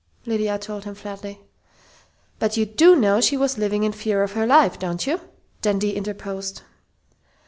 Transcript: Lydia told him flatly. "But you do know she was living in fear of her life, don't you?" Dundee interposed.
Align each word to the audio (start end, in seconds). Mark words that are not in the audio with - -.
Lydia 0.25 0.57
told 0.57 0.85
him 0.85 0.95
flatly. 0.95 1.41
"But 2.39 2.57
you 2.57 2.65
do 2.65 2.95
know 2.95 3.21
she 3.21 3.37
was 3.37 3.59
living 3.59 3.83
in 3.83 3.91
fear 3.91 4.23
of 4.23 4.31
her 4.31 4.47
life, 4.47 4.79
don't 4.79 5.05
you?" 5.05 5.21
Dundee 5.61 5.95
interposed. 5.95 6.63